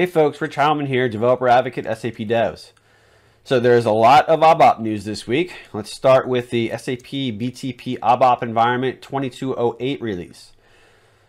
Hey 0.00 0.06
folks, 0.06 0.40
Rich 0.40 0.56
Heilman 0.56 0.86
here, 0.86 1.10
developer 1.10 1.46
advocate 1.46 1.84
SAP 1.84 2.26
Devs. 2.26 2.70
So 3.44 3.60
there's 3.60 3.84
a 3.84 3.90
lot 3.90 4.26
of 4.30 4.40
ABAP 4.40 4.80
news 4.80 5.04
this 5.04 5.26
week. 5.26 5.52
Let's 5.74 5.92
start 5.92 6.26
with 6.26 6.48
the 6.48 6.70
SAP 6.70 7.36
BTP 7.36 7.98
ABAP 7.98 8.42
Environment 8.42 9.02
2208 9.02 10.00
release. 10.00 10.52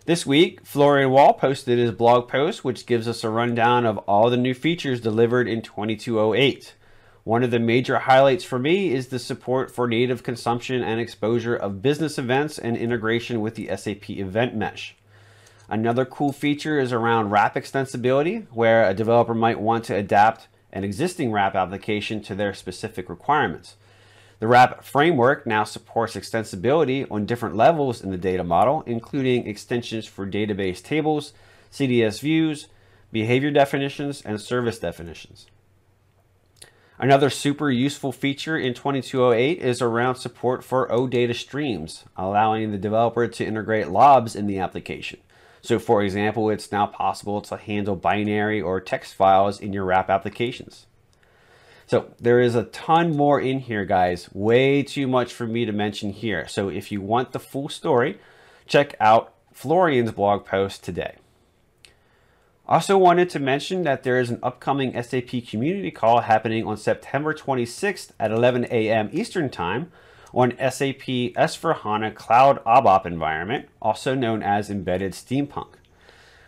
This 0.06 0.26
week, 0.26 0.66
Florian 0.66 1.10
Wahl 1.10 1.34
posted 1.34 1.80
his 1.80 1.92
blog 1.92 2.30
post, 2.30 2.64
which 2.64 2.86
gives 2.86 3.10
us 3.10 3.26
a 3.26 3.30
rundown 3.30 3.86
of 3.86 3.98
all 4.08 4.30
the 4.30 4.38
new 4.38 4.54
features 4.54 5.02
delivered 5.02 5.50
in 5.50 5.62
2208. 5.62 6.74
One 7.26 7.44
of 7.44 7.52
the 7.52 7.60
major 7.60 8.00
highlights 8.00 8.46
for 8.46 8.58
me 8.58 8.94
is 8.94 9.10
the 9.10 9.20
support 9.20 9.70
for 9.70 9.86
native 9.86 10.24
consumption 10.24 10.82
and 10.82 10.98
exposure 10.98 11.58
of 11.58 11.82
business 11.82 12.18
events 12.18 12.58
and 12.58 12.78
integration 12.78 13.42
with 13.42 13.56
the 13.56 13.68
SAP 13.76 14.12
Event 14.12 14.56
Mesh. 14.56 14.96
Another 15.72 16.04
cool 16.04 16.34
feature 16.34 16.78
is 16.80 16.92
around 16.92 17.30
RAP 17.30 17.56
extensibility, 17.56 18.46
where 18.52 18.86
a 18.90 18.94
developer 18.94 19.34
might 19.34 19.58
want 19.58 19.86
to 19.86 19.96
adapt 19.96 20.50
an 20.74 20.84
existing 20.84 21.32
RAP 21.32 21.56
application 21.56 22.22
to 22.24 22.36
their 22.36 22.54
specific 22.54 23.10
requirements. 23.10 23.78
The 24.40 24.48
RAP 24.48 24.84
framework 24.84 25.48
now 25.48 25.64
supports 25.64 26.18
extensibility 26.18 27.10
on 27.10 27.26
different 27.26 27.56
levels 27.56 28.02
in 28.04 28.12
the 28.12 28.18
data 28.18 28.44
model, 28.44 28.84
including 28.86 29.48
extensions 29.48 30.06
for 30.06 30.28
database 30.28 30.84
tables, 30.84 31.32
CDS 31.72 32.20
views, 32.20 32.68
behavior 33.14 33.50
definitions, 33.50 34.22
and 34.24 34.42
service 34.42 34.78
definitions. 34.78 35.48
Another 37.00 37.30
super 37.30 37.72
useful 37.72 38.12
feature 38.12 38.58
in 38.58 38.74
2208 38.74 39.60
is 39.60 39.82
around 39.82 40.16
support 40.16 40.66
for 40.66 40.90
OData 40.90 41.34
streams, 41.34 42.04
allowing 42.18 42.72
the 42.72 42.78
developer 42.78 43.26
to 43.26 43.46
integrate 43.46 43.88
lobs 43.88 44.36
in 44.36 44.48
the 44.48 44.60
application. 44.60 45.22
So 45.62 45.80
for 45.80 46.04
example, 46.04 46.50
it's 46.50 46.72
now 46.72 46.88
possible 46.88 47.42
to 47.42 47.58
handle 47.58 47.96
binary 47.96 48.62
or 48.62 48.82
text 48.82 49.14
files 49.14 49.60
in 49.60 49.74
your 49.74 49.86
RAP 49.86 50.10
applications. 50.10 50.88
So 51.86 52.14
there 52.20 52.40
is 52.40 52.56
a 52.56 52.64
ton 52.64 53.16
more 53.16 53.40
in 53.40 53.60
here, 53.60 53.86
guys. 53.86 54.30
Way 54.34 54.82
too 54.82 55.08
much 55.08 55.34
for 55.34 55.46
me 55.46 55.66
to 55.66 55.72
mention 55.72 56.12
here. 56.12 56.48
So 56.48 56.70
if 56.70 56.92
you 56.92 57.02
want 57.02 57.34
the 57.34 57.40
full 57.40 57.70
story, 57.70 58.18
check 58.66 58.96
out 59.00 59.34
Florian's 59.52 60.12
blog 60.12 60.46
post 60.46 60.84
today. 60.84 61.18
Also 62.66 62.98
wanted 62.98 63.30
to 63.32 63.40
mention 63.40 63.84
that 63.84 64.04
there 64.04 64.18
is 64.18 64.30
an 64.30 64.40
upcoming 64.42 64.94
SAP 65.04 65.46
community 65.46 65.92
call 65.92 66.22
happening 66.22 66.66
on 66.66 66.78
September 66.78 67.34
26th 67.34 68.12
at 68.18 68.32
11 68.32 68.68
a.m. 68.72 69.10
Eastern 69.12 69.50
Time 69.50 69.92
on 70.34 70.52
SAP 70.58 71.06
S4HANA 71.36 72.16
Cloud 72.16 72.64
ABAP 72.66 73.06
environment, 73.06 73.68
also 73.82 74.16
known 74.16 74.42
as 74.42 74.70
Embedded 74.70 75.14
Steampunk. 75.14 75.74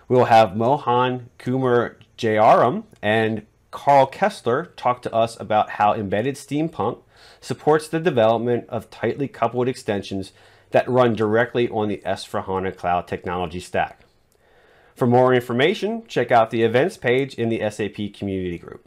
We 0.07 0.15
will 0.15 0.25
have 0.25 0.55
Mohan 0.55 1.29
Kumar 1.37 1.97
Jayaram 2.17 2.83
and 3.01 3.45
Karl 3.71 4.05
Kessler 4.05 4.71
talk 4.77 5.01
to 5.01 5.13
us 5.13 5.39
about 5.39 5.71
how 5.71 5.93
Embedded 5.93 6.35
Steampunk 6.35 7.01
supports 7.41 7.87
the 7.87 7.99
development 7.99 8.65
of 8.69 8.89
tightly 8.89 9.27
coupled 9.27 9.67
extensions 9.67 10.31
that 10.71 10.87
run 10.89 11.15
directly 11.15 11.69
on 11.69 11.87
the 11.87 12.01
S4HANA 12.05 12.77
Cloud 12.77 13.07
technology 13.07 13.59
stack. 13.59 14.01
For 14.95 15.07
more 15.07 15.33
information, 15.33 16.05
check 16.07 16.31
out 16.31 16.51
the 16.51 16.61
events 16.61 16.97
page 16.97 17.33
in 17.33 17.49
the 17.49 17.67
SAP 17.69 18.13
community 18.13 18.57
group. 18.57 18.85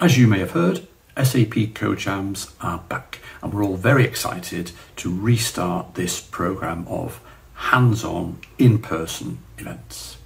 As 0.00 0.18
you 0.18 0.26
may 0.26 0.38
have 0.38 0.52
heard, 0.52 0.86
SAP 1.16 1.74
CodeJams 1.74 2.52
are 2.60 2.78
back, 2.88 3.20
and 3.40 3.52
we're 3.52 3.64
all 3.64 3.76
very 3.76 4.04
excited 4.04 4.72
to 4.96 5.16
restart 5.16 5.94
this 5.94 6.20
program 6.20 6.86
of 6.88 7.20
hands 7.54 8.04
on, 8.04 8.40
in 8.58 8.80
person 8.80 9.38
events. 9.56 10.16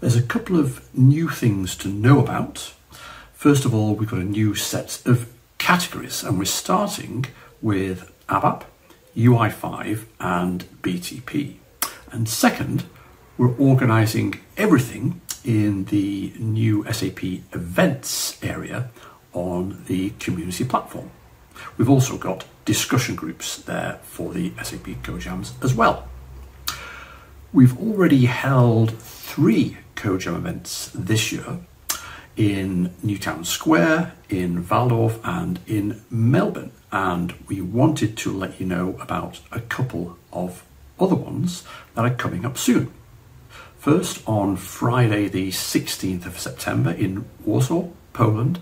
There's 0.00 0.16
a 0.16 0.22
couple 0.22 0.58
of 0.58 0.82
new 0.92 1.28
things 1.28 1.76
to 1.76 1.88
know 1.88 2.18
about. 2.18 2.72
First 3.32 3.64
of 3.64 3.72
all, 3.72 3.94
we've 3.94 4.10
got 4.10 4.18
a 4.18 4.24
new 4.24 4.56
set 4.56 5.00
of 5.06 5.32
categories, 5.58 6.24
and 6.24 6.36
we're 6.36 6.46
starting 6.46 7.26
with 7.60 8.12
ABAP, 8.28 8.64
UI5, 9.16 10.04
and 10.18 10.64
BTP. 10.82 11.54
And 12.10 12.28
second, 12.28 12.84
we're 13.38 13.56
organizing 13.56 14.40
everything 14.56 15.20
in 15.44 15.84
the 15.86 16.32
new 16.38 16.84
SAP 16.92 17.22
events 17.22 18.42
area 18.42 18.90
on 19.32 19.84
the 19.86 20.10
community 20.18 20.64
platform. 20.64 21.10
We've 21.76 21.90
also 21.90 22.16
got 22.16 22.44
discussion 22.64 23.14
groups 23.14 23.56
there 23.56 23.98
for 24.02 24.32
the 24.32 24.52
SAP 24.62 24.86
CodeJams 25.02 25.62
as 25.62 25.74
well. 25.74 26.08
We've 27.52 27.78
already 27.78 28.26
held 28.26 28.98
three 28.98 29.76
CodeJam 29.96 30.36
events 30.36 30.90
this 30.94 31.32
year 31.32 31.58
in 32.36 32.94
Newtown 33.02 33.44
Square, 33.44 34.14
in 34.30 34.64
Walldorf, 34.64 35.20
and 35.22 35.60
in 35.66 36.02
Melbourne. 36.10 36.72
And 36.90 37.32
we 37.48 37.60
wanted 37.60 38.16
to 38.18 38.32
let 38.32 38.58
you 38.58 38.66
know 38.66 38.96
about 39.00 39.40
a 39.50 39.60
couple 39.60 40.16
of 40.32 40.64
other 40.98 41.14
ones 41.14 41.64
that 41.94 42.04
are 42.04 42.14
coming 42.14 42.44
up 42.44 42.56
soon. 42.56 42.92
First, 43.78 44.22
on 44.28 44.56
Friday, 44.56 45.28
the 45.28 45.50
16th 45.50 46.24
of 46.24 46.38
September 46.38 46.92
in 46.92 47.24
Warsaw, 47.44 47.88
Poland, 48.12 48.60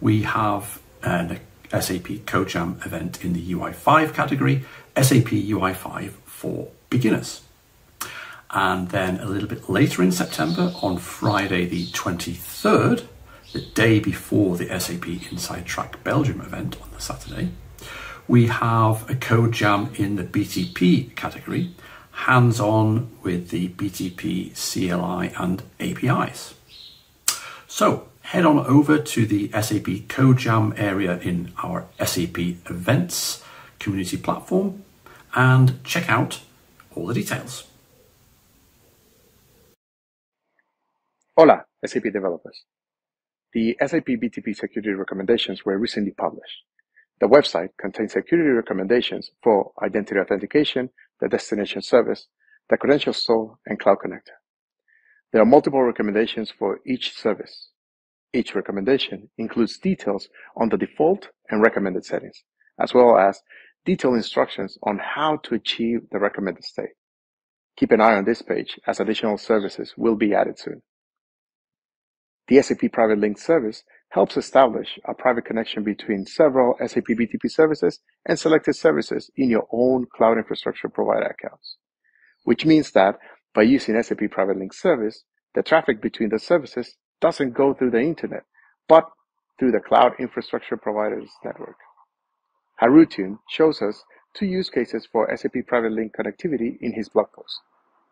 we 0.00 0.22
have 0.22 0.80
an 1.02 1.40
SAP 1.70 2.24
CodeJam 2.26 2.84
event 2.84 3.24
in 3.24 3.32
the 3.32 3.52
UI5 3.52 4.14
category, 4.14 4.64
SAP 4.96 5.28
UI5 5.28 6.10
for 6.24 6.70
beginners. 6.88 7.42
And 8.50 8.88
then 8.88 9.20
a 9.20 9.26
little 9.26 9.48
bit 9.48 9.70
later 9.70 10.02
in 10.02 10.10
September, 10.10 10.72
on 10.82 10.98
Friday 10.98 11.66
the 11.66 11.86
23rd, 11.86 13.06
the 13.52 13.60
day 13.60 14.00
before 14.00 14.56
the 14.56 14.80
SAP 14.80 15.06
Inside 15.30 15.66
Track 15.66 16.02
Belgium 16.02 16.40
event 16.40 16.76
on 16.82 16.90
the 16.92 17.00
Saturday, 17.00 17.50
we 18.26 18.46
have 18.46 19.08
a 19.10 19.14
CodeJam 19.14 19.98
in 19.98 20.16
the 20.16 20.24
BTP 20.24 21.14
category, 21.16 21.74
hands 22.12 22.60
on 22.60 23.10
with 23.22 23.50
the 23.50 23.68
BTP 23.70 24.54
CLI 24.54 25.32
and 25.36 25.62
APIs. 25.80 26.54
So 27.66 28.09
head 28.30 28.46
on 28.46 28.64
over 28.66 28.96
to 28.96 29.26
the 29.26 29.48
SAP 29.50 30.06
CodeJam 30.06 30.78
area 30.78 31.18
in 31.18 31.52
our 31.64 31.88
SAP 31.98 32.38
Events 32.70 33.42
community 33.80 34.16
platform 34.16 34.84
and 35.34 35.82
check 35.82 36.08
out 36.08 36.40
all 36.94 37.08
the 37.08 37.14
details. 37.14 37.64
Hola, 41.36 41.64
SAP 41.84 42.04
developers. 42.04 42.62
The 43.52 43.76
SAP 43.84 44.06
BTP 44.06 44.54
security 44.54 44.90
recommendations 44.90 45.64
were 45.64 45.76
recently 45.76 46.12
published. 46.12 46.62
The 47.20 47.26
website 47.26 47.70
contains 47.80 48.12
security 48.12 48.50
recommendations 48.50 49.32
for 49.42 49.72
identity 49.82 50.20
authentication, 50.20 50.90
the 51.20 51.28
destination 51.28 51.82
service, 51.82 52.28
the 52.68 52.76
credential 52.76 53.12
store, 53.12 53.58
and 53.66 53.80
Cloud 53.80 53.98
Connector. 54.06 54.38
There 55.32 55.42
are 55.42 55.46
multiple 55.46 55.82
recommendations 55.82 56.52
for 56.56 56.78
each 56.86 57.16
service. 57.16 57.69
Each 58.32 58.54
recommendation 58.54 59.28
includes 59.38 59.78
details 59.78 60.28
on 60.56 60.68
the 60.68 60.76
default 60.76 61.28
and 61.50 61.62
recommended 61.62 62.04
settings, 62.04 62.44
as 62.78 62.94
well 62.94 63.18
as 63.18 63.42
detailed 63.84 64.16
instructions 64.16 64.78
on 64.82 64.98
how 64.98 65.38
to 65.38 65.54
achieve 65.54 66.00
the 66.12 66.18
recommended 66.18 66.64
state. 66.64 66.90
Keep 67.76 67.92
an 67.92 68.00
eye 68.00 68.14
on 68.14 68.24
this 68.24 68.42
page 68.42 68.78
as 68.86 69.00
additional 69.00 69.36
services 69.36 69.94
will 69.96 70.14
be 70.14 70.34
added 70.34 70.58
soon. 70.58 70.82
The 72.46 72.62
SAP 72.62 72.92
Private 72.92 73.18
Link 73.18 73.38
service 73.38 73.84
helps 74.10 74.36
establish 74.36 74.98
a 75.04 75.14
private 75.14 75.44
connection 75.44 75.82
between 75.82 76.26
several 76.26 76.74
SAP 76.84 77.04
BTP 77.04 77.48
services 77.50 78.00
and 78.26 78.38
selected 78.38 78.74
services 78.74 79.30
in 79.36 79.50
your 79.50 79.66
own 79.72 80.06
cloud 80.12 80.36
infrastructure 80.36 80.88
provider 80.88 81.26
accounts, 81.26 81.76
which 82.44 82.66
means 82.66 82.90
that 82.92 83.18
by 83.54 83.62
using 83.62 84.00
SAP 84.02 84.30
Private 84.30 84.58
Link 84.58 84.72
service, 84.72 85.24
the 85.54 85.62
traffic 85.62 86.00
between 86.00 86.28
the 86.30 86.38
services 86.38 86.96
doesn't 87.20 87.54
go 87.54 87.74
through 87.74 87.90
the 87.90 88.00
internet, 88.00 88.44
but 88.88 89.10
through 89.58 89.72
the 89.72 89.80
cloud 89.80 90.12
infrastructure 90.18 90.76
provider's 90.76 91.30
network. 91.44 91.76
Harutun 92.80 93.38
shows 93.48 93.82
us 93.82 94.04
two 94.34 94.46
use 94.46 94.70
cases 94.70 95.06
for 95.10 95.34
SAP 95.36 95.66
Private 95.66 95.92
Link 95.92 96.14
connectivity 96.16 96.78
in 96.80 96.92
his 96.92 97.08
blog 97.08 97.26
post. 97.32 97.60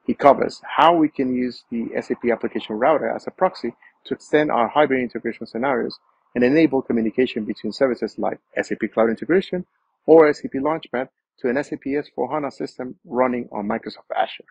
He 0.06 0.14
covers 0.14 0.60
how 0.76 0.94
we 0.94 1.08
can 1.08 1.34
use 1.34 1.64
the 1.70 1.88
SAP 2.00 2.30
application 2.32 2.76
router 2.76 3.08
as 3.08 3.26
a 3.26 3.30
proxy 3.30 3.74
to 4.04 4.14
extend 4.14 4.50
our 4.50 4.68
hybrid 4.68 5.02
integration 5.02 5.46
scenarios 5.46 5.98
and 6.34 6.44
enable 6.44 6.82
communication 6.82 7.44
between 7.44 7.72
services 7.72 8.18
like 8.18 8.40
SAP 8.60 8.90
Cloud 8.92 9.10
Integration 9.10 9.66
or 10.06 10.32
SAP 10.32 10.52
Launchpad 10.52 11.08
to 11.40 11.48
an 11.48 11.62
SAP 11.62 11.84
S4HANA 11.84 12.52
system 12.52 12.96
running 13.04 13.48
on 13.52 13.68
Microsoft 13.68 14.10
Azure. 14.16 14.44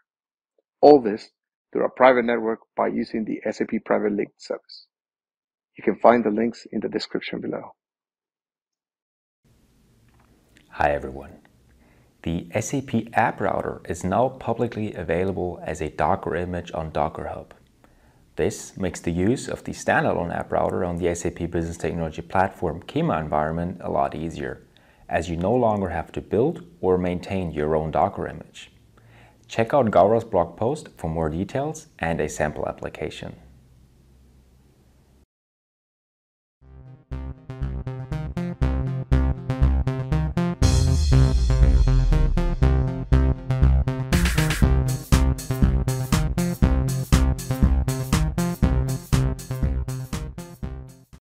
All 0.82 1.02
this 1.02 1.32
through 1.78 1.84
our 1.84 1.92
private 1.92 2.26
network 2.26 2.62
by 2.76 2.88
using 2.88 3.24
the 3.24 3.40
SAP 3.52 3.86
Private 3.86 4.14
Link 4.14 4.30
service. 4.38 4.88
You 5.78 5.84
can 5.84 5.96
find 5.96 6.24
the 6.24 6.32
links 6.32 6.66
in 6.72 6.80
the 6.80 6.90
description 6.90 7.40
below. 7.40 7.74
Hi 10.70 10.92
everyone. 10.92 11.34
The 12.24 12.48
SAP 12.60 13.14
App 13.14 13.40
Router 13.40 13.82
is 13.88 14.04
now 14.04 14.30
publicly 14.30 14.96
available 14.96 15.62
as 15.64 15.80
a 15.80 15.90
Docker 15.90 16.36
image 16.36 16.72
on 16.74 16.90
Docker 16.90 17.28
Hub. 17.28 17.54
This 18.38 18.76
makes 18.76 19.00
the 19.00 19.12
use 19.12 19.48
of 19.48 19.64
the 19.64 19.72
standalone 19.72 20.36
app 20.36 20.52
router 20.52 20.84
on 20.84 20.98
the 20.98 21.14
SAP 21.14 21.52
Business 21.52 21.78
Technology 21.78 22.24
Platform 22.24 22.82
Kyma 22.82 23.22
environment 23.22 23.82
a 23.82 23.92
lot 23.92 24.16
easier, 24.16 24.66
as 25.08 25.30
you 25.30 25.38
no 25.38 25.54
longer 25.54 25.90
have 25.90 26.12
to 26.14 26.22
build 26.22 26.66
or 26.82 26.98
maintain 26.98 27.52
your 27.52 27.76
own 27.76 27.92
Docker 27.92 28.28
image. 28.28 28.72
Check 29.48 29.74
out 29.74 29.92
Gaurav's 29.92 30.26
blog 30.26 30.58
post 30.58 30.90
for 30.98 31.10
more 31.10 31.30
details 31.30 31.88
and 32.00 32.20
a 32.20 32.28
sample 32.28 32.68
application. 32.68 33.36